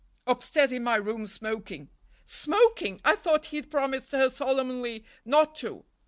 [0.25, 1.87] "Upstairs in my room, smoking."
[2.25, 2.99] "Smoking!
[3.05, 5.85] I thought he'd promised her solemnly not to."